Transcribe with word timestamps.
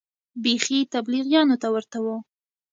بيخي 0.43 0.79
تبليغيانو 0.93 1.55
ته 1.61 1.67
ورته 1.73 1.97
و. 2.05 2.07